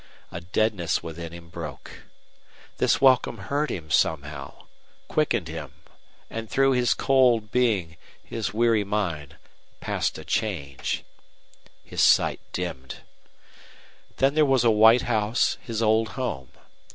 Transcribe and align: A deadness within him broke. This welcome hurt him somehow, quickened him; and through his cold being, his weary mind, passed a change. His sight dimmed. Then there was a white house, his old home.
A 0.31 0.41
deadness 0.41 1.03
within 1.03 1.31
him 1.31 1.49
broke. 1.49 2.05
This 2.77 2.99
welcome 2.99 3.37
hurt 3.37 3.69
him 3.69 3.91
somehow, 3.91 4.65
quickened 5.07 5.47
him; 5.47 5.73
and 6.27 6.49
through 6.49 6.71
his 6.71 6.95
cold 6.95 7.51
being, 7.51 7.97
his 8.23 8.51
weary 8.51 8.83
mind, 8.83 9.35
passed 9.79 10.17
a 10.17 10.25
change. 10.25 11.03
His 11.83 12.03
sight 12.03 12.39
dimmed. 12.51 13.01
Then 14.17 14.33
there 14.33 14.43
was 14.43 14.63
a 14.63 14.71
white 14.71 15.03
house, 15.03 15.59
his 15.61 15.83
old 15.83 16.09
home. 16.17 16.49